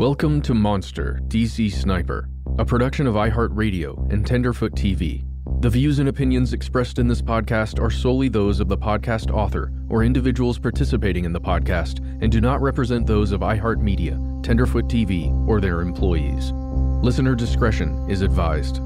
[0.00, 5.26] Welcome to Monster, DC Sniper, a production of iHeartRadio and Tenderfoot TV.
[5.60, 9.70] The views and opinions expressed in this podcast are solely those of the podcast author
[9.90, 15.30] or individuals participating in the podcast and do not represent those of iHeartMedia, Tenderfoot TV,
[15.46, 16.50] or their employees.
[17.04, 18.78] Listener discretion is advised.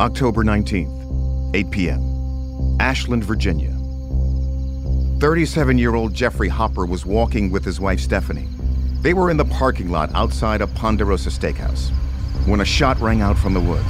[0.00, 3.76] October 19th, 8 p.m., Ashland, Virginia.
[5.20, 8.48] 37 year old Jeffrey Hopper was walking with his wife Stephanie.
[9.02, 11.90] They were in the parking lot outside a Ponderosa Steakhouse
[12.46, 13.84] when a shot rang out from the woods.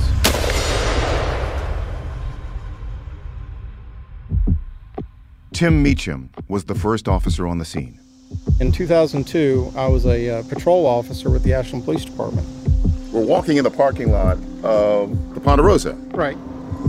[5.53, 8.01] Tim Meacham was the first officer on the scene.
[8.59, 12.49] In 2002, I was a uh, patrol officer with the Ashland Police Department.
[13.13, 15.93] We're walking in the parking lot of the Ponderosa.
[16.15, 16.39] Right.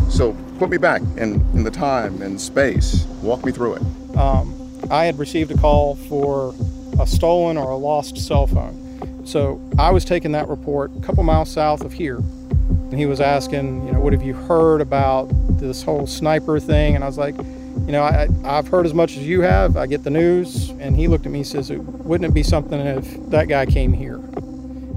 [0.09, 3.03] So put me back in, in the time and space.
[3.21, 4.17] Walk me through it.
[4.17, 4.57] Um,
[4.89, 6.55] I had received a call for
[6.99, 9.25] a stolen or a lost cell phone.
[9.25, 12.17] So I was taking that report a couple miles south of here.
[12.17, 15.25] And he was asking, you know, what have you heard about
[15.59, 16.95] this whole sniper thing?
[16.95, 19.77] And I was like, you know, I, I've heard as much as you have.
[19.77, 20.69] I get the news.
[20.69, 23.93] And he looked at me and says, wouldn't it be something if that guy came
[23.93, 24.19] here?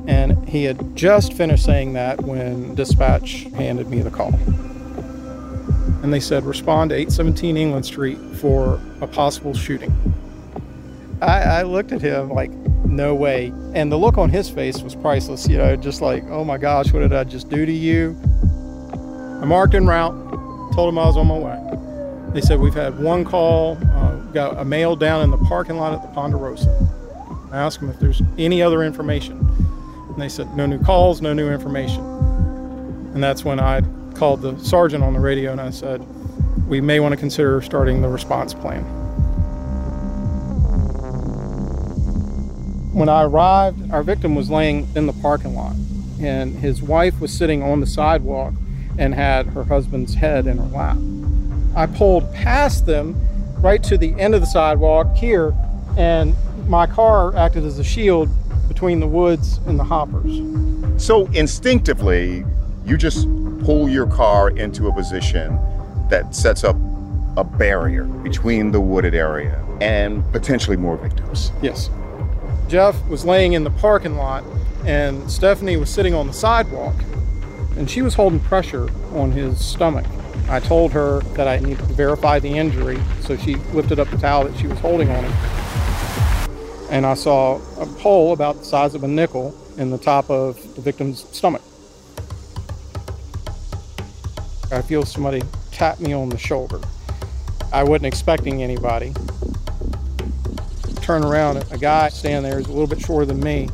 [0.06, 4.34] And he had just finished saying that when dispatch handed me the call.
[6.02, 9.92] And they said, respond to 817 England Street for a possible shooting.
[11.22, 12.50] I, I looked at him like,
[12.84, 13.52] no way.
[13.74, 16.92] And the look on his face was priceless, you know, just like, oh my gosh,
[16.92, 18.18] what did I just do to you?
[19.40, 20.14] I marked en route,
[20.74, 22.32] told him I was on my way.
[22.32, 25.92] They said, We've had one call, uh, got a male down in the parking lot
[25.92, 26.68] at the Ponderosa.
[27.50, 29.38] I asked them if there's any other information.
[30.10, 32.04] And they said, No new calls, no new information.
[33.14, 33.82] And that's when I
[34.14, 36.04] called the sergeant on the radio and I said,
[36.66, 38.84] We may want to consider starting the response plan.
[42.96, 45.76] When I arrived, our victim was laying in the parking lot,
[46.18, 48.54] and his wife was sitting on the sidewalk
[48.96, 50.96] and had her husband's head in her lap.
[51.76, 53.14] I pulled past them
[53.58, 55.52] right to the end of the sidewalk here,
[55.98, 56.34] and
[56.68, 58.30] my car acted as a shield
[58.66, 60.40] between the woods and the Hoppers.
[60.96, 62.46] So instinctively,
[62.86, 63.28] you just
[63.62, 65.58] pull your car into a position
[66.08, 66.76] that sets up
[67.36, 71.52] a barrier between the wooded area and potentially more victims.
[71.60, 71.90] Yes.
[72.68, 74.42] Jeff was laying in the parking lot,
[74.84, 76.94] and Stephanie was sitting on the sidewalk,
[77.76, 80.06] and she was holding pressure on his stomach.
[80.48, 84.18] I told her that I needed to verify the injury, so she lifted up the
[84.18, 85.32] towel that she was holding on him.
[86.90, 90.56] And I saw a hole about the size of a nickel in the top of
[90.74, 91.62] the victim's stomach.
[94.72, 96.80] I feel somebody tap me on the shoulder.
[97.72, 99.12] I wasn't expecting anybody.
[101.06, 103.68] Turn around, a guy standing there is a little bit shorter than me.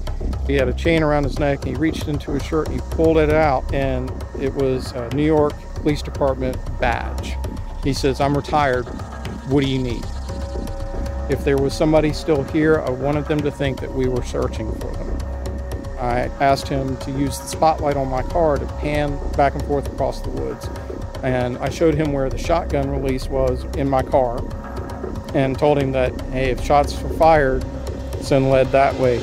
[0.46, 1.60] He had a chain around his neck.
[1.60, 5.08] and He reached into his shirt and he pulled it out, and it was a
[5.14, 7.38] New York Police Department badge.
[7.82, 8.82] He says, I'm retired.
[9.48, 10.04] What do you need?
[11.30, 14.70] If there was somebody still here, I wanted them to think that we were searching
[14.72, 15.18] for them.
[15.98, 19.90] I asked him to use the spotlight on my car to pan back and forth
[19.90, 20.68] across the woods.
[21.22, 24.42] And I showed him where the shotgun release was in my car
[25.34, 27.64] and told him that, hey, if shots were fired,
[28.20, 29.18] send lead that way.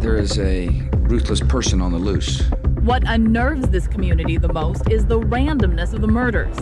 [0.00, 0.68] There is a
[1.02, 2.42] ruthless person on the loose.
[2.82, 6.58] What unnerves this community the most is the randomness of the murders.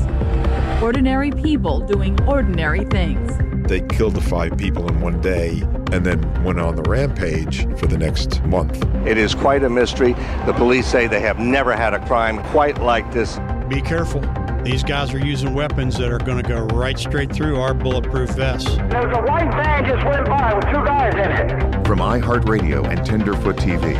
[0.82, 3.32] Ordinary people doing ordinary things.
[3.68, 5.62] They killed the five people in one day
[5.92, 8.84] and then went on the rampage for the next month.
[9.06, 10.12] It is quite a mystery.
[10.44, 13.38] The police say they have never had a crime quite like this.
[13.68, 14.20] Be careful.
[14.62, 18.28] These guys are using weapons that are going to go right straight through our bulletproof
[18.30, 18.68] vests.
[18.74, 21.86] There's a white van just went by with two guys in it.
[21.86, 23.94] From iHeartRadio and Tenderfoot TV,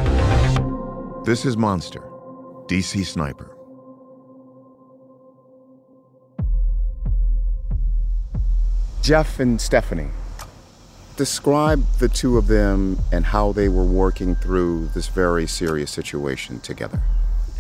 [1.25, 2.01] this is Monster,
[2.67, 3.57] DC Sniper.
[9.01, 10.11] Jeff and Stephanie,
[11.17, 16.61] describe the two of them and how they were working through this very serious situation
[16.61, 17.03] together.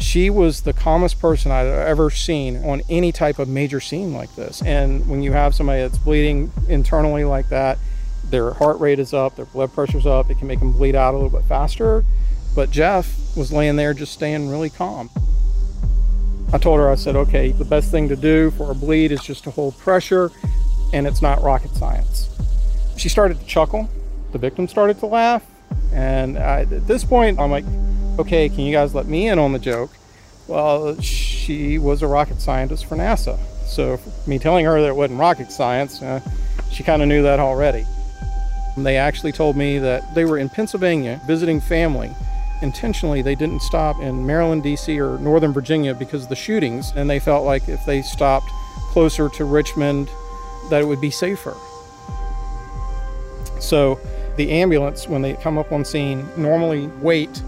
[0.00, 4.35] She was the calmest person I'd ever seen on any type of major scene like
[4.35, 4.62] this.
[4.62, 7.79] And when you have somebody that's bleeding internally like that,
[8.25, 11.14] their heart rate is up, their blood pressure's up, it can make them bleed out
[11.14, 12.05] a little bit faster.
[12.56, 15.11] But Jeff was laying there just staying really calm.
[16.53, 19.23] I told her, I said, okay, the best thing to do for a bleed is
[19.23, 20.32] just to hold pressure,
[20.93, 22.29] and it's not rocket science.
[22.96, 23.88] She started to chuckle.
[24.32, 25.44] The victim started to laugh.
[25.93, 27.64] And I, at this point, I'm like,
[28.20, 29.90] okay, can you guys let me in on the joke?
[30.46, 33.38] Well, she was a rocket scientist for NASA.
[33.67, 36.20] So, me telling her that it wasn't rocket science, uh,
[36.70, 37.87] she kind of knew that already.
[38.76, 42.11] And they actually told me that they were in Pennsylvania visiting family.
[42.62, 47.08] Intentionally, they didn't stop in Maryland, D.C., or Northern Virginia because of the shootings, and
[47.08, 48.50] they felt like if they stopped
[48.90, 50.08] closer to Richmond,
[50.69, 51.55] that it would be safer.
[53.61, 53.99] So,
[54.37, 57.43] the ambulance, when they come up on scene, normally wait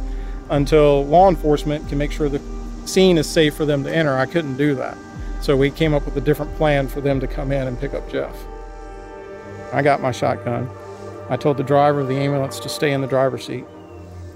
[0.53, 2.41] until law enforcement can make sure the
[2.85, 4.17] scene is safe for them to enter.
[4.17, 4.97] I couldn't do that.
[5.41, 7.95] So we came up with a different plan for them to come in and pick
[7.95, 8.37] up Jeff.
[9.73, 10.69] I got my shotgun.
[11.31, 13.65] I told the driver of the ambulance to stay in the driver's seat.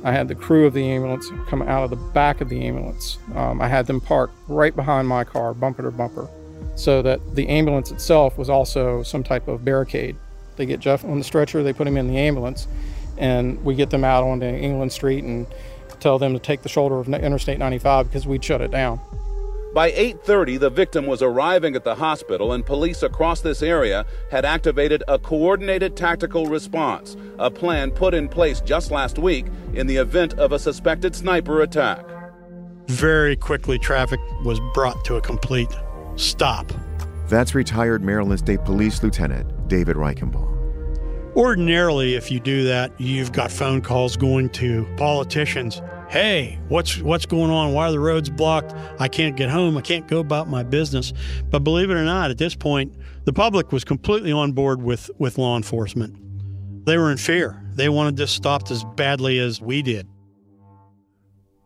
[0.02, 3.18] I had the crew of the ambulance come out of the back of the ambulance.
[3.34, 6.30] Um, I had them parked right behind my car, bumper to bumper,
[6.76, 10.16] so that the ambulance itself was also some type of barricade.
[10.56, 12.66] They get Jeff on the stretcher, they put him in the ambulance,
[13.18, 15.46] and we get them out onto England Street and
[16.00, 19.00] tell them to take the shoulder of Interstate 95 because we'd shut it down.
[19.74, 24.46] By 8:30, the victim was arriving at the hospital and police across this area had
[24.46, 29.96] activated a coordinated tactical response, a plan put in place just last week in the
[29.96, 32.06] event of a suspected sniper attack.
[32.86, 35.68] Very quickly traffic was brought to a complete
[36.14, 36.72] stop.
[37.28, 40.55] That's retired Maryland State Police Lieutenant David Reichenbaugh.
[41.36, 45.82] Ordinarily, if you do that, you've got phone calls going to politicians.
[46.08, 47.74] Hey, what's what's going on?
[47.74, 48.72] Why are the roads blocked?
[48.98, 49.76] I can't get home.
[49.76, 51.12] I can't go about my business.
[51.50, 55.10] But believe it or not, at this point, the public was completely on board with,
[55.18, 56.16] with law enforcement.
[56.86, 57.62] They were in fear.
[57.74, 60.08] They wanted this stopped as badly as we did.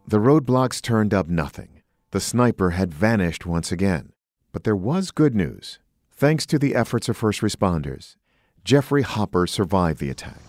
[0.05, 1.83] The roadblocks turned up nothing.
[2.11, 4.15] The sniper had vanished once again.
[4.51, 5.79] But there was good news.
[6.11, 8.17] Thanks to the efforts of first responders,
[8.65, 10.41] Jeffrey Hopper survived the attack.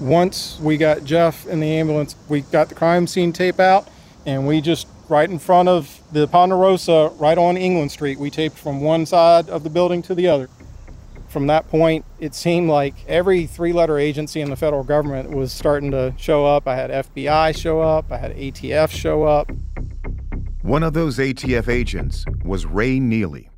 [0.00, 3.88] Once we got Jeff in the ambulance, we got the crime scene tape out,
[4.24, 8.56] and we just right in front of the Ponderosa, right on England Street, we taped
[8.56, 10.48] from one side of the building to the other.
[11.28, 15.52] From that point, it seemed like every three letter agency in the federal government was
[15.52, 16.66] starting to show up.
[16.66, 19.50] I had FBI show up, I had ATF show up.
[20.62, 23.48] One of those ATF agents was Ray Neely.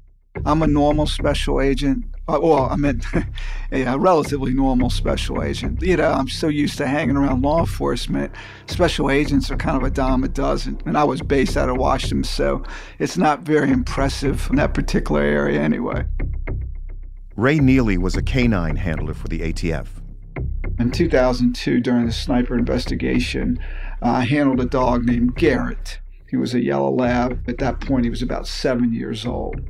[0.44, 2.04] I'm a normal special agent.
[2.28, 3.04] Uh, well, I meant
[3.72, 5.82] a relatively normal special agent.
[5.82, 8.32] You know, I'm so used to hanging around law enforcement.
[8.66, 10.80] Special agents are kind of a dime a dozen.
[10.86, 12.62] And I was based out of Washington, so
[13.00, 16.04] it's not very impressive in that particular area anyway.
[17.34, 19.88] Ray Neely was a canine handler for the ATF.
[20.78, 23.58] In 2002, during the sniper investigation,
[24.00, 25.98] uh, I handled a dog named Garrett.
[26.28, 27.42] He was a yellow lab.
[27.48, 29.60] At that point, he was about seven years old.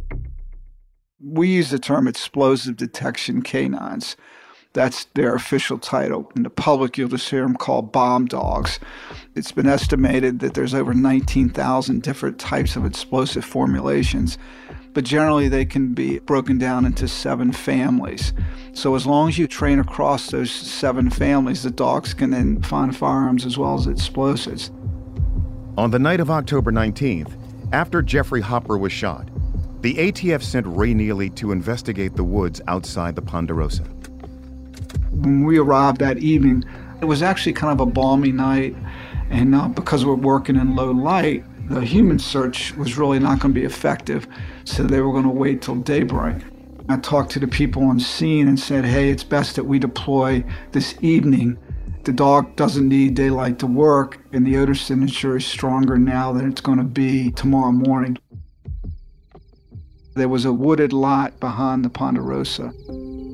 [1.24, 4.16] We use the term explosive detection canines.
[4.72, 6.32] That's their official title.
[6.34, 8.80] In the public, you'll just hear them called bomb dogs.
[9.36, 14.36] It's been estimated that there's over 19,000 different types of explosive formulations,
[14.94, 18.32] but generally they can be broken down into seven families.
[18.72, 22.96] So as long as you train across those seven families, the dogs can then find
[22.96, 24.70] firearms as well as explosives.
[25.76, 27.32] On the night of October 19th,
[27.72, 29.28] after Jeffrey Hopper was shot,
[29.82, 33.82] the ATF sent Ray Neely to investigate the woods outside the Ponderosa.
[35.10, 36.64] When we arrived that evening,
[37.00, 38.76] it was actually kind of a balmy night,
[39.28, 43.60] and because we're working in low light, the human search was really not going to
[43.60, 44.28] be effective,
[44.64, 46.36] so they were going to wait till daybreak.
[46.88, 50.44] I talked to the people on scene and said, hey, it's best that we deploy
[50.70, 51.58] this evening.
[52.04, 56.50] The dog doesn't need daylight to work, and the odor signature is stronger now than
[56.50, 58.18] it's going to be tomorrow morning.
[60.14, 62.74] There was a wooded lot behind the Ponderosa.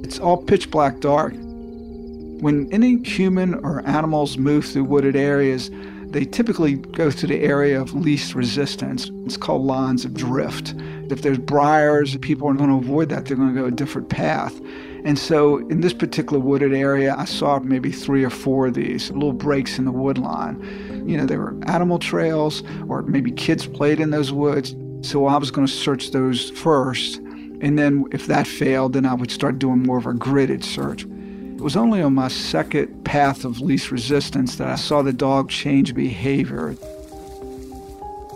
[0.05, 1.35] It's all pitch black dark.
[1.35, 5.73] When any human or animals move through wooded areas,
[6.11, 9.11] they typically go to the area of least resistance.
[9.27, 10.75] It's called lines of drift.
[11.11, 13.27] If there's briars, people are going to avoid that.
[13.27, 14.57] They're going to go a different path.
[15.05, 19.11] And so in this particular wooded area, I saw maybe three or four of these
[19.11, 20.63] little breaks in the wood line.
[21.09, 24.77] You know, there were animal trails, or maybe kids played in those woods.
[25.02, 27.17] So I was going to search those first.
[27.61, 31.05] And then if that failed, then I would start doing more of a gridded search.
[31.05, 35.50] It was only on my second path of least resistance that I saw the dog
[35.50, 36.76] change behavior.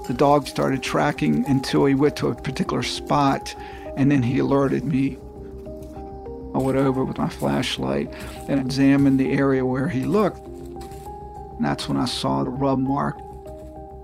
[0.08, 3.54] The dog started tracking until he went to a particular spot,
[3.96, 5.18] and then he alerted me.
[6.54, 8.12] I went over with my flashlight
[8.48, 10.44] and examined the area where he looked.
[10.44, 13.18] And that's when I saw the rub mark.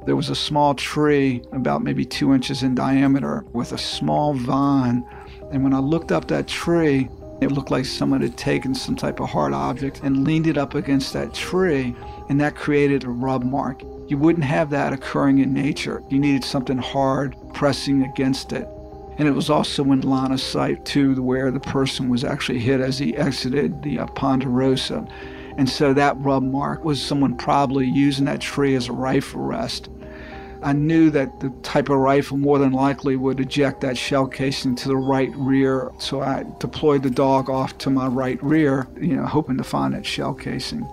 [0.08, 5.04] There was a small tree, about maybe two inches in diameter, with a small vine.
[5.52, 7.10] And when I looked up that tree,
[7.42, 10.74] it looked like someone had taken some type of hard object and leaned it up
[10.74, 11.94] against that tree,
[12.30, 13.82] and that created a rub mark.
[14.06, 16.02] You wouldn't have that occurring in nature.
[16.08, 18.66] You needed something hard pressing against it.
[19.18, 22.80] And it was also in line of sight to where the person was actually hit
[22.80, 25.06] as he exited the uh, Ponderosa.
[25.58, 29.90] And so that rub mark was someone probably using that tree as a rifle rest.
[30.60, 34.74] I knew that the type of rifle more than likely would eject that shell casing
[34.76, 39.14] to the right rear, so I deployed the dog off to my right rear, you
[39.14, 40.86] know, hoping to find that shell casing.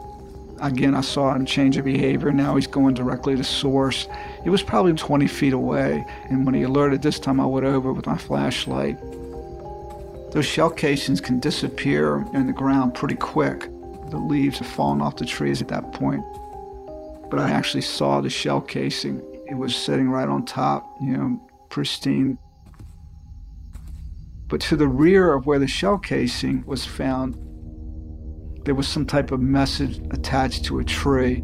[0.61, 2.31] Again, I saw him change of behavior.
[2.31, 4.07] Now he's going directly to source.
[4.45, 7.91] It was probably 20 feet away, and when he alerted this time, I went over
[7.91, 8.99] with my flashlight.
[10.31, 13.69] Those shell casings can disappear in the ground pretty quick.
[14.11, 16.23] The leaves have fallen off the trees at that point.
[17.31, 21.47] But I actually saw the shell casing it was sitting right on top, you know,
[21.69, 22.37] pristine.
[24.47, 27.35] But to the rear of where the shell casing was found,
[28.65, 31.43] there was some type of message attached to a tree.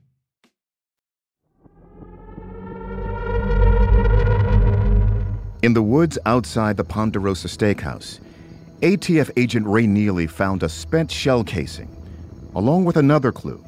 [5.61, 8.19] In the woods outside the Ponderosa Steakhouse,
[8.81, 11.87] ATF agent Ray Neely found a spent shell casing,
[12.55, 13.63] along with another clue,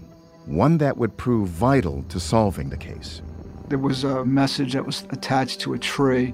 [0.47, 3.21] one that would prove vital to solving the case.
[3.69, 6.33] There was a message that was attached to a tree.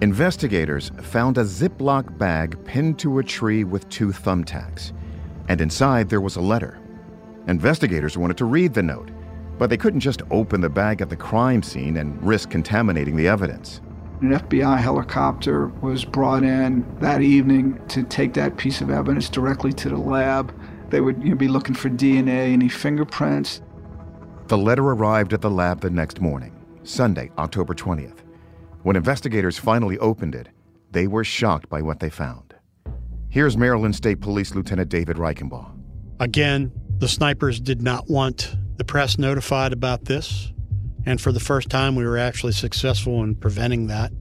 [0.00, 4.90] Investigators found a Ziploc bag pinned to a tree with two thumbtacks,
[5.48, 6.80] and inside there was a letter.
[7.46, 9.12] Investigators wanted to read the note,
[9.56, 13.28] but they couldn't just open the bag at the crime scene and risk contaminating the
[13.28, 13.80] evidence.
[14.22, 19.74] An FBI helicopter was brought in that evening to take that piece of evidence directly
[19.74, 20.58] to the lab.
[20.88, 23.60] They would you know, be looking for DNA, any fingerprints.
[24.46, 28.20] The letter arrived at the lab the next morning, Sunday, October 20th.
[28.84, 30.48] When investigators finally opened it,
[30.92, 32.54] they were shocked by what they found.
[33.28, 35.70] Here's Maryland State Police Lieutenant David Reichenbaugh.
[36.20, 40.52] Again, the snipers did not want the press notified about this.
[41.06, 44.12] And for the first time, we were actually successful in preventing that.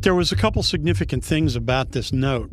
[0.00, 2.50] There was a couple significant things about this note.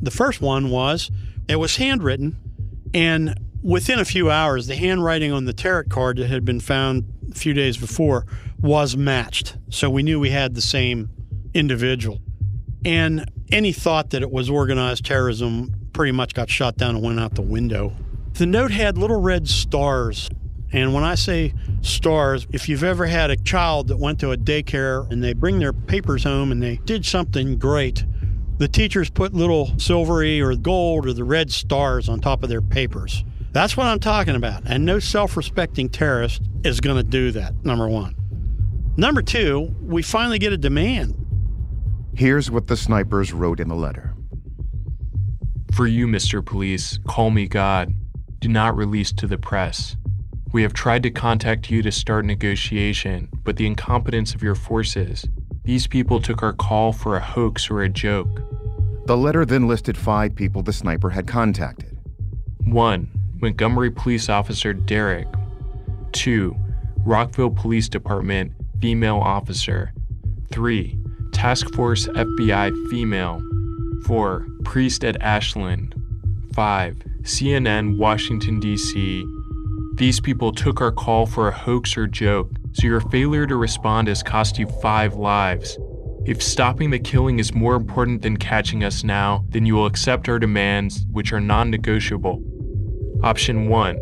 [0.00, 1.10] The first one was
[1.46, 2.38] it was handwritten,
[2.94, 7.04] and within a few hours, the handwriting on the tarot card that had been found
[7.30, 8.26] a few days before
[8.58, 9.56] was matched.
[9.70, 11.10] So we knew we had the same
[11.54, 12.20] individual.
[12.84, 17.20] And any thought that it was organized terrorism pretty much got shot down and went
[17.20, 17.92] out the window.
[18.34, 20.28] The note had little red stars
[20.72, 24.36] and when I say stars, if you've ever had a child that went to a
[24.36, 28.04] daycare and they bring their papers home and they did something great,
[28.56, 32.62] the teachers put little silvery or gold or the red stars on top of their
[32.62, 33.22] papers.
[33.52, 34.62] That's what I'm talking about.
[34.64, 38.16] And no self respecting terrorist is going to do that, number one.
[38.96, 41.18] Number two, we finally get a demand.
[42.14, 44.14] Here's what the snipers wrote in the letter
[45.74, 46.44] For you, Mr.
[46.44, 47.92] Police, call me God.
[48.38, 49.96] Do not release to the press.
[50.52, 55.26] We have tried to contact you to start negotiation, but the incompetence of your forces.
[55.64, 58.42] These people took our call for a hoax or a joke.
[59.06, 61.96] The letter then listed five people the sniper had contacted
[62.66, 63.10] 1.
[63.40, 65.26] Montgomery Police Officer Derek.
[66.12, 66.54] 2.
[66.98, 69.94] Rockville Police Department Female Officer.
[70.50, 70.98] 3.
[71.32, 73.42] Task Force FBI Female.
[74.04, 74.46] 4.
[74.64, 75.94] Priest at Ashland.
[76.52, 76.96] 5.
[77.22, 79.24] CNN Washington, D.C.
[79.94, 84.08] These people took our call for a hoax or joke, so your failure to respond
[84.08, 85.78] has cost you five lives.
[86.24, 90.30] If stopping the killing is more important than catching us now, then you will accept
[90.30, 92.42] our demands, which are non negotiable.
[93.22, 93.98] Option 1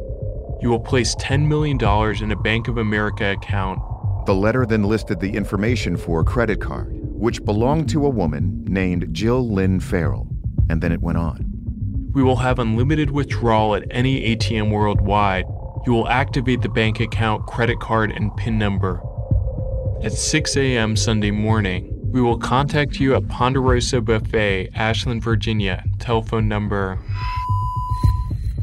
[0.62, 1.76] You will place $10 million
[2.22, 3.80] in a Bank of America account.
[4.26, 8.64] The letter then listed the information for a credit card, which belonged to a woman
[8.68, 10.28] named Jill Lynn Farrell,
[10.68, 11.46] and then it went on.
[12.12, 15.46] We will have unlimited withdrawal at any ATM worldwide,
[15.86, 19.02] you will activate the bank account, credit card, and PIN number.
[20.02, 20.96] At 6 a.m.
[20.96, 25.84] Sunday morning, we will contact you at Ponderosa Buffet, Ashland, Virginia.
[25.98, 26.98] Telephone number.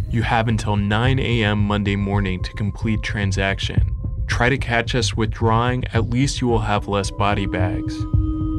[0.10, 1.60] You have until 9 a.m.
[1.60, 3.96] Monday morning to complete transaction.
[4.28, 7.96] Try to catch us withdrawing, at least you will have less body bags.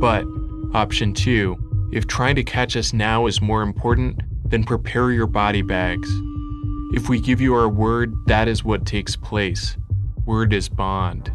[0.01, 0.25] But,
[0.73, 5.63] option 2, if trying to catch us now is more important, then prepare your body
[5.63, 6.11] bags.
[6.91, 9.77] If we give you our word, that is what takes place.
[10.25, 11.31] Word is bond.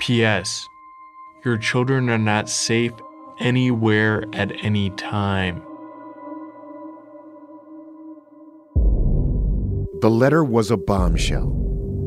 [0.00, 0.64] P.S.
[1.44, 2.92] Your children are not safe
[3.40, 5.60] anywhere at any time.
[10.00, 11.48] The letter was a bombshell,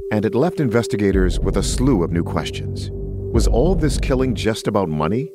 [0.10, 2.90] and it left investigators with a slew of new questions.
[3.34, 5.30] Was all this killing just about money?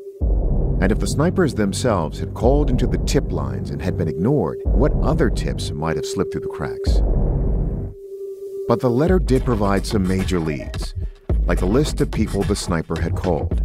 [0.79, 4.61] And if the snipers themselves had called into the tip lines and had been ignored,
[4.65, 7.01] what other tips might have slipped through the cracks?
[8.69, 10.95] But the letter did provide some major leads,
[11.47, 13.63] like the list of people the sniper had called.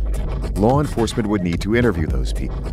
[0.58, 2.63] Law enforcement would need to interview those people.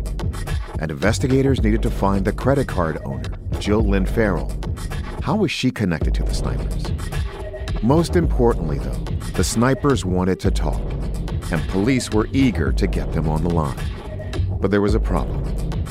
[0.79, 4.51] And investigators needed to find the credit card owner, Jill Lynn Farrell.
[5.21, 6.85] How was she connected to the snipers?
[7.83, 10.81] Most importantly, though, the snipers wanted to talk,
[11.51, 13.77] and police were eager to get them on the line.
[14.59, 15.43] But there was a problem.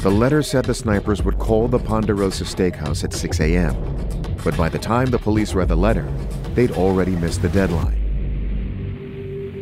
[0.03, 3.75] The letter said the snipers would call the Ponderosa Steakhouse at 6 a.m.
[4.45, 6.07] But by the time the police read the letter,
[6.55, 7.99] they'd already missed the deadline.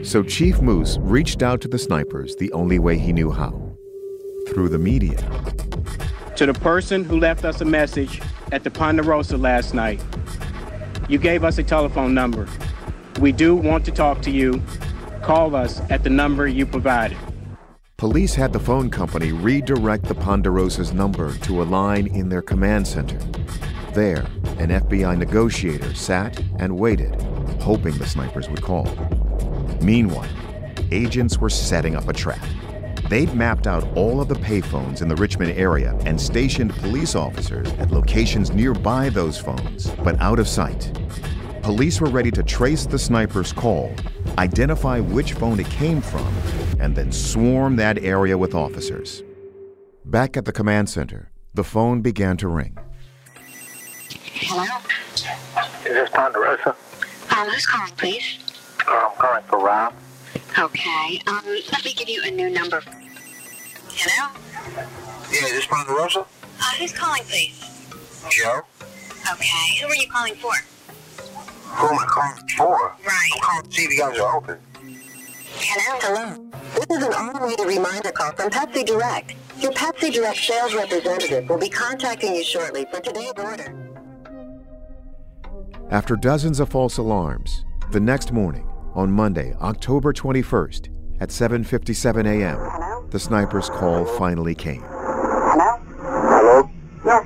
[0.05, 3.77] So Chief Moose reached out to the snipers the only way he knew how
[4.49, 5.19] through the media.
[6.37, 8.21] To the person who left us a message
[8.53, 10.03] at the Ponderosa last night,
[11.09, 12.49] you gave us a telephone number.
[13.21, 14.63] We do want to talk to you.
[15.23, 17.17] Call us at the number you provided.
[17.99, 22.87] Police had the phone company redirect the Ponderosa's number to a line in their command
[22.87, 23.17] center.
[23.95, 24.27] There,
[24.59, 27.19] an FBI negotiator sat and waited,
[27.59, 28.85] hoping the snipers would call.
[29.81, 30.29] Meanwhile,
[30.91, 32.45] agents were setting up a trap.
[33.09, 37.73] They'd mapped out all of the payphones in the Richmond area and stationed police officers
[37.79, 40.93] at locations nearby those phones, but out of sight.
[41.63, 43.91] Police were ready to trace the sniper's call,
[44.37, 46.31] identify which phone it came from,
[46.79, 49.23] and then swarm that area with officers.
[50.05, 52.77] Back at the command center, the phone began to ring.
[54.11, 54.65] Hello?
[55.85, 56.77] Is this Ponderosa?
[57.37, 58.39] Um, who's calling, please?
[58.87, 59.95] Uh, I'm calling for Rob.
[60.59, 61.21] Okay.
[61.27, 62.83] Um, let me give you a new number.
[63.91, 64.33] Hello?
[65.33, 66.21] Yeah, is this Ponderosa?
[66.21, 67.59] Uh, who's calling, please?
[68.31, 68.61] Joe?
[69.33, 69.81] Okay.
[69.81, 70.53] Who are you calling for?
[71.33, 72.95] Who am I calling for?
[73.05, 73.31] Right.
[73.35, 74.59] I'm calling to see if you guys are open.
[75.59, 75.99] Hello?
[76.03, 76.51] Hello.
[76.75, 79.35] This is an automated reminder call from Pepsi Direct.
[79.59, 83.75] Your Pepsi Direct sales representative will be contacting you shortly for today's order.
[85.91, 90.91] After dozens of false alarms, the next morning, on Monday, October 21st,
[91.21, 94.83] at 7:57 a.m., the sniper's call finally came.
[94.83, 95.81] Hello?
[95.97, 96.71] Hello?
[97.07, 97.25] Yes.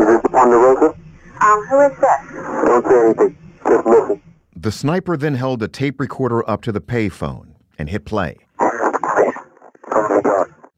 [0.00, 0.96] Is this Ponderosa?
[1.42, 2.20] Um, who is this?
[2.64, 3.36] Don't say anything.
[3.68, 4.22] Just listen.
[4.62, 8.36] The sniper then held a tape recorder up to the payphone and hit play.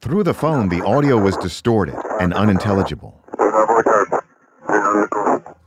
[0.01, 3.23] Through the phone, the audio was distorted and unintelligible.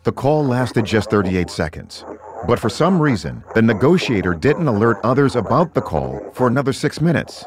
[0.01, 2.05] The call lasted just 38 seconds.
[2.47, 6.99] But for some reason, the negotiator didn't alert others about the call for another six
[6.99, 7.45] minutes.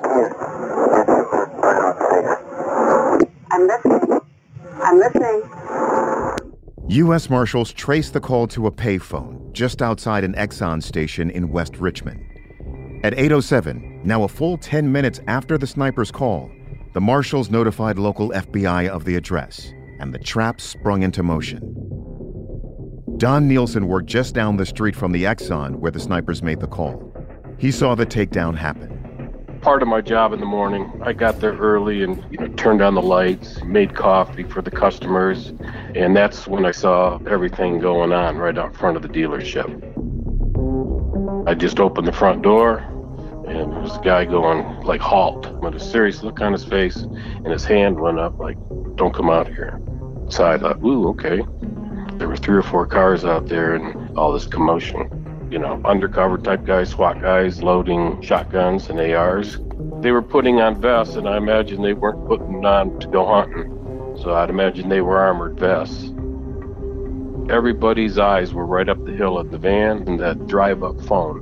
[3.50, 4.20] I'm listening.
[4.84, 5.42] I'm listening.
[6.90, 7.28] U.S.
[7.28, 12.24] Marshals traced the call to a payphone just outside an Exxon station in West Richmond.
[13.02, 16.50] At 8.07, now a full 10 minutes after the sniper's call,
[16.92, 21.60] the Marshals notified local FBI of the address, and the trap sprung into motion.
[23.16, 26.66] Don Nielsen worked just down the street from the Exxon where the snipers made the
[26.66, 27.14] call.
[27.58, 28.99] He saw the takedown happen.
[29.62, 32.80] Part of my job in the morning, I got there early and you know, turned
[32.80, 35.52] on the lights, made coffee for the customers,
[35.94, 39.68] and that's when I saw everything going on right out front of the dealership.
[41.46, 42.78] I just opened the front door,
[43.46, 46.96] and there was a guy going like halt with a serious look on his face,
[46.96, 48.56] and his hand went up like,
[48.94, 49.78] "Don't come out here."
[50.30, 51.42] So I thought, "Ooh, okay."
[52.14, 55.19] There were three or four cars out there, and all this commotion.
[55.50, 59.58] You know, undercover type guys, SWAT guys, loading shotguns and ARs.
[60.00, 64.16] They were putting on vests, and I imagine they weren't putting on to go hunting.
[64.22, 66.12] So I'd imagine they were armored vests.
[67.50, 71.40] Everybody's eyes were right up the hill at the van and that drive up phone.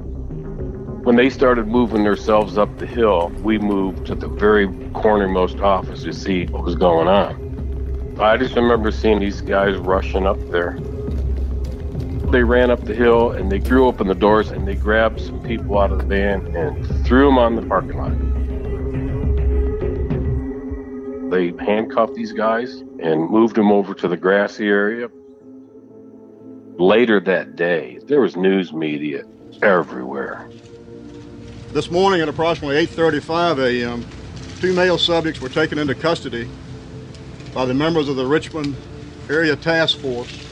[1.04, 6.04] When they started moving themselves up the hill, we moved to the very cornermost office
[6.04, 8.16] to see what was going on.
[8.20, 10.78] I just remember seeing these guys rushing up there.
[12.30, 15.42] They ran up the hill and they threw open the doors and they grabbed some
[15.42, 18.12] people out of the van and threw them on the parking lot.
[21.30, 25.08] They handcuffed these guys and moved them over to the grassy area.
[26.76, 29.24] Later that day, there was news media
[29.62, 30.50] everywhere.
[31.72, 34.06] This morning at approximately 8:35 a.m.,
[34.60, 36.46] two male subjects were taken into custody
[37.54, 38.76] by the members of the Richmond
[39.30, 40.47] Area Task Force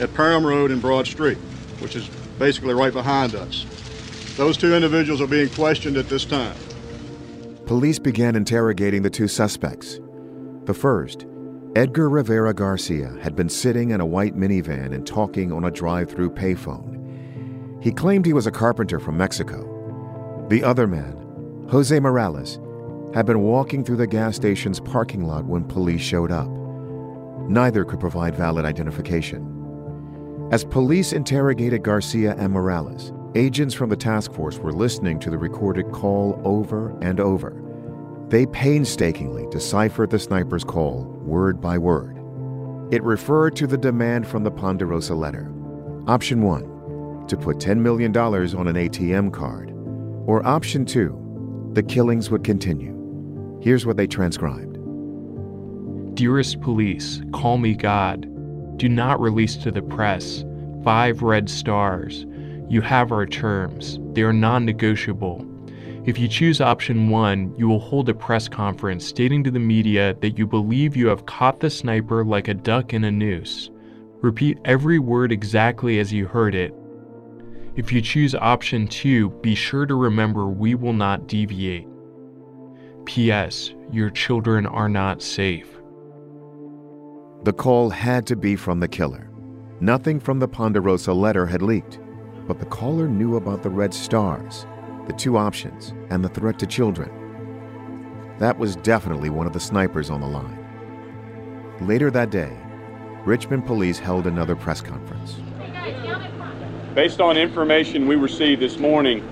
[0.00, 1.38] at Parham Road and Broad Street,
[1.80, 3.64] which is basically right behind us.
[4.36, 6.56] Those two individuals are being questioned at this time.
[7.66, 10.00] Police began interrogating the two suspects.
[10.64, 11.24] The first,
[11.76, 16.10] Edgar Rivera Garcia, had been sitting in a white minivan and talking on a drive
[16.10, 17.82] through payphone.
[17.82, 19.70] He claimed he was a carpenter from Mexico.
[20.48, 22.58] The other man, Jose Morales,
[23.14, 26.48] had been walking through the gas station's parking lot when police showed up.
[27.48, 29.53] Neither could provide valid identification.
[30.50, 35.38] As police interrogated Garcia and Morales, agents from the task force were listening to the
[35.38, 37.60] recorded call over and over.
[38.28, 42.18] They painstakingly deciphered the sniper's call word by word.
[42.92, 45.50] It referred to the demand from the Ponderosa letter.
[46.06, 49.70] Option 1 to put $10 million on an ATM card.
[50.26, 51.22] Or option 2
[51.72, 52.92] the killings would continue.
[53.60, 54.78] Here's what they transcribed
[56.14, 58.28] Dearest police, call me God.
[58.76, 60.44] Do not release to the press.
[60.82, 62.26] Five red stars.
[62.68, 63.98] You have our terms.
[64.12, 65.46] They are non negotiable.
[66.04, 70.14] If you choose option one, you will hold a press conference stating to the media
[70.20, 73.70] that you believe you have caught the sniper like a duck in a noose.
[74.20, 76.74] Repeat every word exactly as you heard it.
[77.76, 81.88] If you choose option two, be sure to remember we will not deviate.
[83.04, 83.72] P.S.
[83.90, 85.73] Your children are not safe.
[87.44, 89.28] The call had to be from the killer.
[89.78, 91.98] Nothing from the Ponderosa letter had leaked,
[92.46, 94.66] but the caller knew about the red stars,
[95.06, 97.10] the two options, and the threat to children.
[98.38, 101.76] That was definitely one of the snipers on the line.
[101.82, 102.56] Later that day,
[103.26, 105.34] Richmond police held another press conference.
[106.94, 109.22] Based on information we received this morning,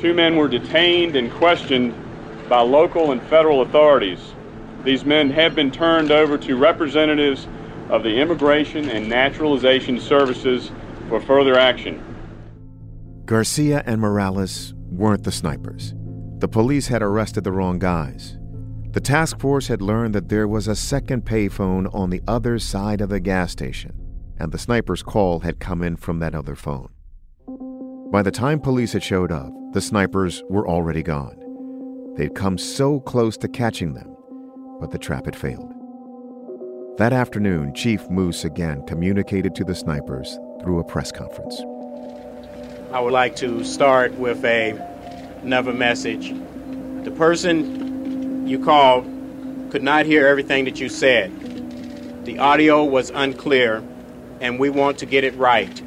[0.00, 1.94] two men were detained and questioned
[2.48, 4.31] by local and federal authorities.
[4.84, 7.46] These men have been turned over to representatives
[7.88, 10.70] of the Immigration and Naturalization Services
[11.08, 12.02] for further action.
[13.24, 15.94] Garcia and Morales weren't the snipers.
[16.38, 18.36] The police had arrested the wrong guys.
[18.90, 23.00] The task force had learned that there was a second payphone on the other side
[23.00, 23.92] of the gas station,
[24.38, 26.88] and the sniper's call had come in from that other phone.
[28.10, 31.38] By the time police had showed up, the snipers were already gone.
[32.16, 34.11] They'd come so close to catching them,
[34.80, 35.72] but the trap had failed.
[36.98, 41.60] That afternoon, Chief Moose again communicated to the snipers through a press conference.
[42.92, 44.72] I would like to start with a,
[45.42, 46.34] another message.
[47.04, 49.04] The person you called
[49.70, 51.32] could not hear everything that you said.
[52.26, 53.82] The audio was unclear,
[54.40, 55.82] and we want to get it right.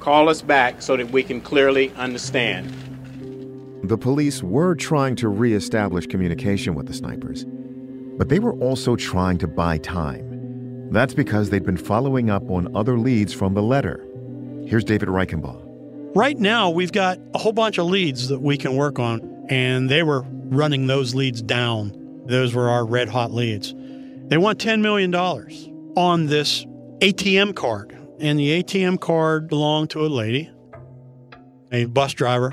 [0.00, 2.72] Call us back so that we can clearly understand.
[3.86, 7.44] The police were trying to reestablish communication with the snipers,
[8.18, 10.90] but they were also trying to buy time.
[10.90, 14.04] That's because they'd been following up on other leads from the letter.
[14.66, 15.62] Here's David Reichenbaugh.
[16.16, 19.88] Right now, we've got a whole bunch of leads that we can work on, and
[19.88, 22.24] they were running those leads down.
[22.26, 23.72] Those were our red hot leads.
[23.72, 26.64] They want $10 million on this
[26.98, 30.50] ATM card, and the ATM card belonged to a lady,
[31.70, 32.52] a bus driver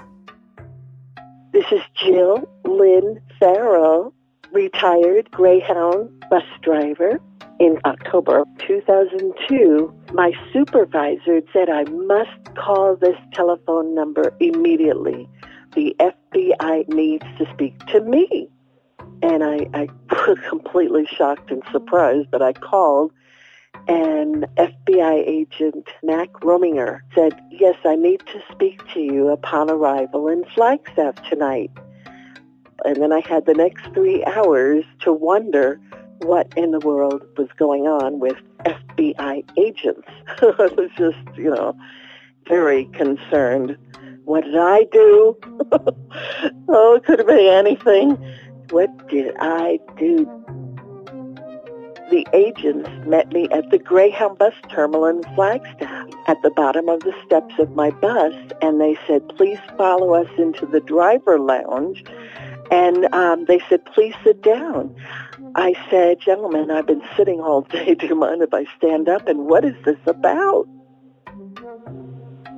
[1.54, 4.12] this is Jill Lynn Farrell,
[4.52, 7.22] retired Greyhound bus driver.
[7.60, 15.30] In October of 2002, my supervisor said I must call this telephone number immediately.
[15.76, 18.50] The FBI needs to speak to me.
[19.22, 19.88] And I, I
[20.28, 23.12] was completely shocked and surprised, but I called
[23.88, 30.28] and FBI agent Mac Rominger said, yes, I need to speak to you upon arrival
[30.28, 31.72] in Flagstaff tonight.
[32.86, 35.80] And then I had the next three hours to wonder
[36.20, 40.08] what in the world was going on with FBI agents.
[40.42, 41.78] I was just, you know,
[42.48, 43.78] very concerned.
[44.26, 45.38] What did I do?
[46.70, 48.18] oh, it could have been anything.
[48.70, 50.26] What did I do?
[52.14, 57.00] The agents met me at the Greyhound bus terminal in Flagstaff at the bottom of
[57.00, 62.06] the steps of my bus, and they said, please follow us into the driver lounge.
[62.70, 64.96] And um, they said, please sit down.
[65.56, 67.96] I said, gentlemen, I've been sitting all day.
[68.00, 69.28] Do you mind if I stand up?
[69.28, 70.68] And what is this about?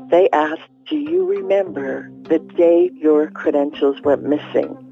[0.09, 4.84] They asked, do you remember the day your credentials went missing?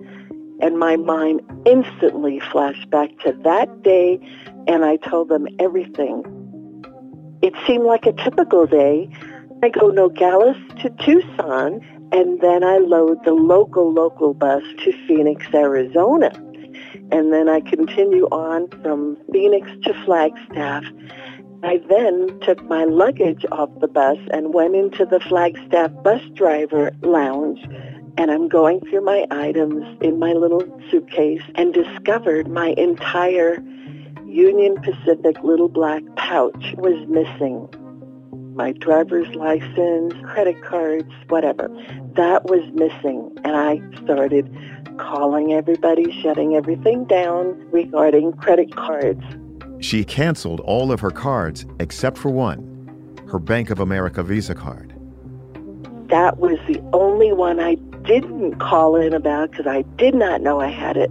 [0.62, 4.20] And my mind instantly flashed back to that day
[4.68, 6.24] and I told them everything.
[7.42, 9.10] It seemed like a typical day.
[9.62, 15.46] I go Nogales to Tucson, and then I load the local, local bus to Phoenix,
[15.54, 16.32] Arizona.
[17.12, 20.86] and then I continue on from Phoenix to Flagstaff.
[21.64, 26.92] I then took my luggage off the bus and went into the Flagstaff bus driver
[27.02, 27.66] lounge
[28.18, 33.64] and I'm going through my items in my little suitcase and discovered my entire
[34.26, 37.68] Union Pacific little black pouch was missing.
[38.56, 41.70] My driver's license, credit cards, whatever.
[42.16, 43.36] That was missing.
[43.44, 44.50] And I started
[44.98, 49.24] calling everybody, shutting everything down regarding credit cards.
[49.80, 52.70] She canceled all of her cards except for one
[53.28, 54.93] her Bank of America Visa card.
[56.14, 57.74] That was the only one I
[58.06, 61.10] didn't call in about because I did not know I had it.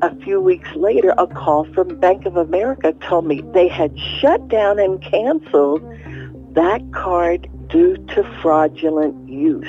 [0.00, 4.48] A few weeks later, a call from Bank of America told me they had shut
[4.48, 5.82] down and canceled
[6.54, 9.68] that card due to fraudulent use.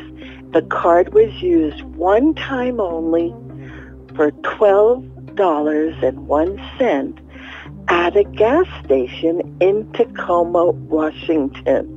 [0.53, 3.35] The card was used one time only
[4.15, 7.19] for $12.01
[7.89, 11.96] at a gas station in Tacoma, Washington.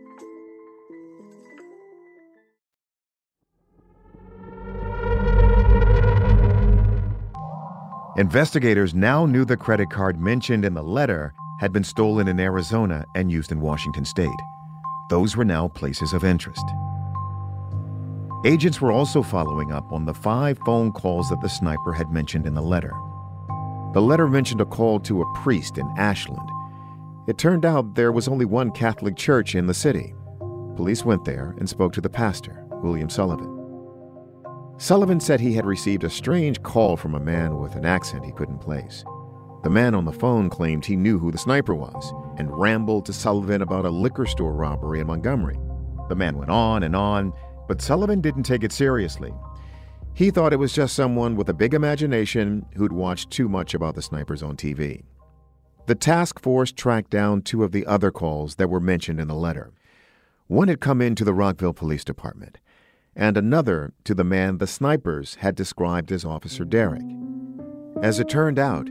[8.17, 13.05] Investigators now knew the credit card mentioned in the letter had been stolen in Arizona
[13.15, 14.29] and used in Washington state.
[15.09, 16.65] Those were now places of interest.
[18.43, 22.45] Agents were also following up on the five phone calls that the sniper had mentioned
[22.45, 22.93] in the letter.
[23.93, 26.49] The letter mentioned a call to a priest in Ashland.
[27.29, 30.15] It turned out there was only one Catholic church in the city.
[30.75, 33.60] Police went there and spoke to the pastor, William Sullivan.
[34.81, 38.31] Sullivan said he had received a strange call from a man with an accent he
[38.31, 39.05] couldn't place.
[39.61, 43.13] The man on the phone claimed he knew who the sniper was and rambled to
[43.13, 45.59] Sullivan about a liquor store robbery in Montgomery.
[46.09, 47.31] The man went on and on,
[47.67, 49.31] but Sullivan didn't take it seriously.
[50.15, 53.93] He thought it was just someone with a big imagination who'd watched too much about
[53.93, 55.03] the snipers on TV.
[55.85, 59.35] The task force tracked down two of the other calls that were mentioned in the
[59.35, 59.73] letter.
[60.47, 62.57] One had come into the Rockville Police Department,
[63.15, 67.03] and another to the man the snipers had described as Officer Derrick.
[68.01, 68.89] As it turned out,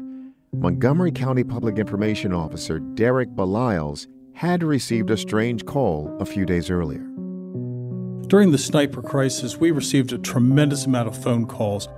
[0.52, 6.70] Montgomery County Public Information Officer Derek Baliles had received a strange call a few days
[6.70, 7.06] earlier.
[8.26, 11.88] During the sniper crisis, we received a tremendous amount of phone calls.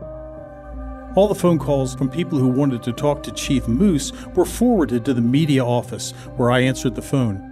[1.15, 5.05] All the phone calls from people who wanted to talk to Chief Moose were forwarded
[5.05, 7.52] to the media office, where I answered the phone.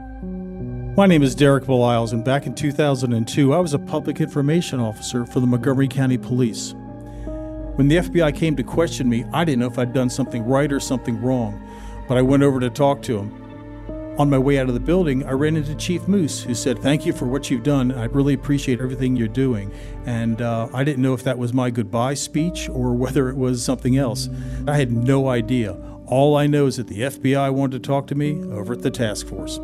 [1.01, 5.25] My name is Derek Baliles, and back in 2002, I was a public information officer
[5.25, 6.75] for the Montgomery County Police.
[7.77, 10.71] When the FBI came to question me, I didn't know if I'd done something right
[10.71, 11.67] or something wrong,
[12.07, 13.33] but I went over to talk to him.
[14.19, 17.07] On my way out of the building, I ran into Chief Moose, who said, Thank
[17.07, 17.93] you for what you've done.
[17.93, 19.73] I really appreciate everything you're doing.
[20.05, 23.65] And uh, I didn't know if that was my goodbye speech or whether it was
[23.65, 24.29] something else.
[24.69, 25.79] I had no idea.
[26.05, 28.91] All I know is that the FBI wanted to talk to me over at the
[28.91, 29.59] task force.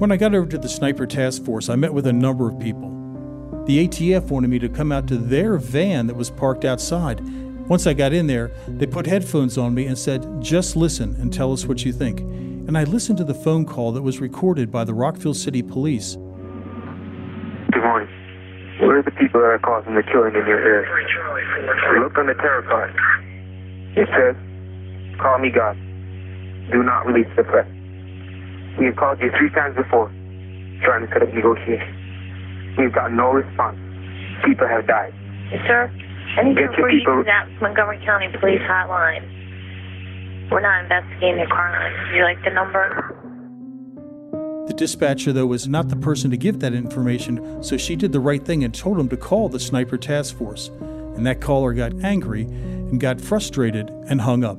[0.00, 2.58] When I got over to the sniper task force, I met with a number of
[2.58, 2.88] people.
[3.66, 7.20] The ATF wanted me to come out to their van that was parked outside.
[7.68, 11.30] Once I got in there, they put headphones on me and said, Just listen and
[11.30, 12.20] tell us what you think.
[12.20, 16.14] And I listened to the phone call that was recorded by the Rockville City Police.
[16.14, 18.08] Good morning.
[18.80, 22.00] What are the people that are causing the killing in your area?
[22.02, 22.96] Look on the terror card.
[23.98, 24.34] It says,
[25.20, 25.76] Call me God.
[26.72, 27.68] Do not release the press.
[28.78, 30.08] We have called you three times before,
[30.84, 31.96] trying to set up negotiations.
[32.78, 33.78] We've got no response.
[34.44, 35.12] People have died.
[35.66, 35.90] Sir,
[36.38, 39.22] I need Get your refer you people- to that Montgomery County Police hotline.
[40.50, 41.92] We're not investigating a crime.
[42.08, 43.16] Would you like the number?
[44.66, 48.20] The dispatcher, though, was not the person to give that information, so she did the
[48.20, 50.70] right thing and told him to call the sniper task force.
[51.16, 54.58] And that caller got angry and got frustrated and hung up.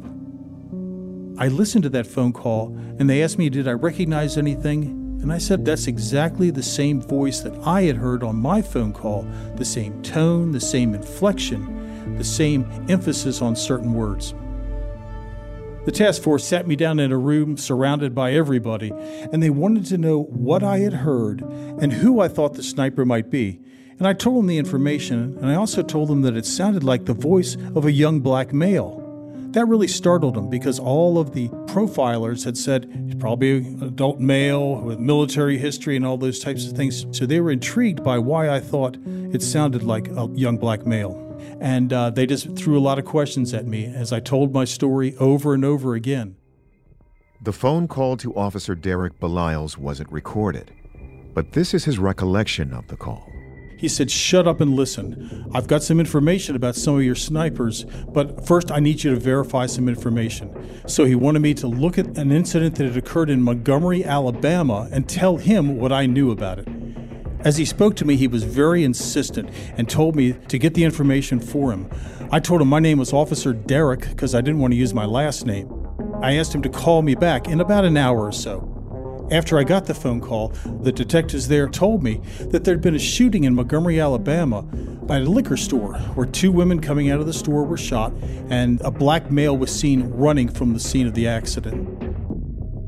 [1.42, 2.68] I listened to that phone call
[3.00, 4.84] and they asked me, Did I recognize anything?
[5.24, 8.94] And I said, That's exactly the same voice that I had heard on my phone
[8.94, 9.24] call
[9.56, 14.36] the same tone, the same inflection, the same emphasis on certain words.
[15.86, 18.92] The task force sat me down in a room surrounded by everybody,
[19.34, 23.04] and they wanted to know what I had heard and who I thought the sniper
[23.04, 23.60] might be.
[23.98, 27.06] And I told them the information, and I also told them that it sounded like
[27.06, 29.01] the voice of a young black male.
[29.52, 34.20] That really startled them because all of the profilers had said he's probably an adult
[34.20, 37.06] male with military history and all those types of things.
[37.12, 41.28] So they were intrigued by why I thought it sounded like a young black male.
[41.60, 44.64] And uh, they just threw a lot of questions at me as I told my
[44.64, 46.38] story over and over again.
[47.42, 50.72] The phone call to Officer Derek Baliles wasn't recorded,
[51.34, 53.28] but this is his recollection of the call.
[53.82, 55.50] He said, Shut up and listen.
[55.56, 59.20] I've got some information about some of your snipers, but first I need you to
[59.20, 60.54] verify some information.
[60.88, 64.88] So he wanted me to look at an incident that had occurred in Montgomery, Alabama,
[64.92, 66.68] and tell him what I knew about it.
[67.40, 70.84] As he spoke to me, he was very insistent and told me to get the
[70.84, 71.90] information for him.
[72.32, 75.06] I told him my name was Officer Derrick because I didn't want to use my
[75.06, 75.74] last name.
[76.22, 78.71] I asked him to call me back in about an hour or so.
[79.32, 80.50] After I got the phone call,
[80.82, 84.68] the detectives there told me that there'd been a shooting in Montgomery, Alabama,
[85.10, 88.12] at a liquor store where two women coming out of the store were shot
[88.50, 91.88] and a black male was seen running from the scene of the accident.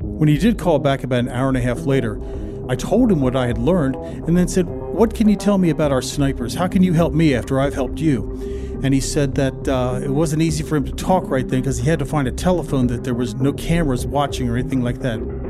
[0.01, 2.21] When he did call back about an hour and a half later,
[2.67, 5.69] I told him what I had learned and then said, What can you tell me
[5.69, 6.55] about our snipers?
[6.55, 8.79] How can you help me after I've helped you?
[8.83, 11.77] And he said that uh, it wasn't easy for him to talk right then because
[11.77, 14.99] he had to find a telephone that there was no cameras watching or anything like
[14.99, 15.42] that.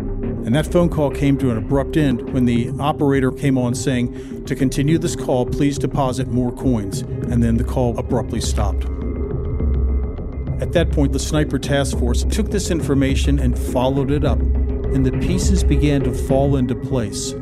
[0.45, 4.45] And that phone call came to an abrupt end when the operator came on saying,
[4.45, 6.99] To continue this call, please deposit more coins.
[7.01, 8.83] And then the call abruptly stopped.
[10.61, 15.05] At that point, the sniper task force took this information and followed it up, and
[15.05, 17.33] the pieces began to fall into place.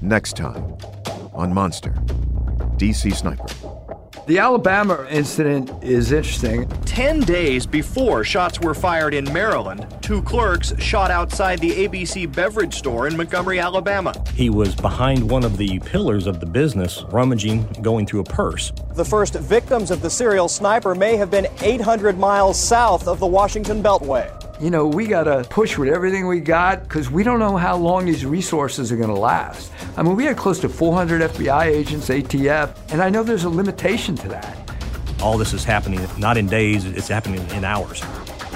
[0.00, 0.76] Next time
[1.32, 1.90] on Monster,
[2.76, 3.81] DC Sniper.
[4.24, 6.68] The Alabama incident is interesting.
[6.84, 12.72] Ten days before shots were fired in Maryland, two clerks shot outside the ABC beverage
[12.72, 14.14] store in Montgomery, Alabama.
[14.36, 18.72] He was behind one of the pillars of the business, rummaging, going through a purse.
[18.94, 23.26] The first victims of the serial sniper may have been 800 miles south of the
[23.26, 24.41] Washington Beltway.
[24.62, 27.76] You know, we got to push with everything we got because we don't know how
[27.76, 29.72] long these resources are going to last.
[29.96, 33.50] I mean, we had close to 400 FBI agents, ATF, and I know there's a
[33.50, 34.56] limitation to that.
[35.20, 38.04] All this is happening not in days, it's happening in hours.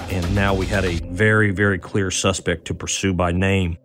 [0.08, 3.76] And now we had a very, very clear suspect to pursue by name.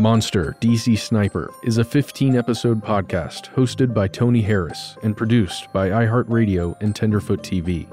[0.00, 5.88] Monster DC Sniper is a 15 episode podcast hosted by Tony Harris and produced by
[5.88, 7.92] iHeartRadio and Tenderfoot TV.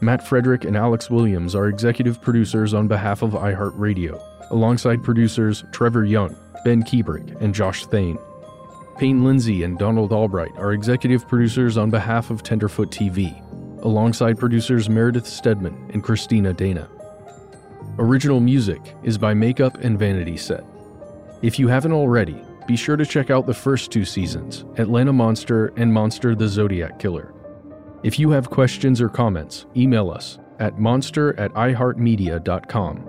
[0.00, 4.20] Matt Frederick and Alex Williams are executive producers on behalf of iHeartRadio,
[4.50, 6.34] alongside producers Trevor Young,
[6.64, 8.18] Ben Keebrick, and Josh Thane.
[8.96, 13.40] Payne Lindsay and Donald Albright are executive producers on behalf of Tenderfoot TV,
[13.84, 16.88] alongside producers Meredith Stedman and Christina Dana.
[18.00, 20.64] Original music is by Makeup and Vanity Set.
[21.40, 25.72] If you haven't already, be sure to check out the first two seasons, Atlanta Monster
[25.76, 27.32] and Monster the Zodiac Killer.
[28.02, 33.08] If you have questions or comments, email us at monster at iheartmedia.com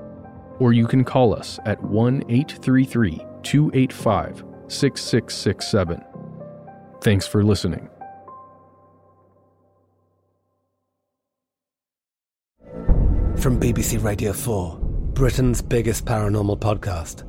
[0.60, 6.04] or you can call us at 1 833 285 6667.
[7.02, 7.90] Thanks for listening.
[13.38, 14.78] From BBC Radio 4,
[15.14, 17.29] Britain's biggest paranormal podcast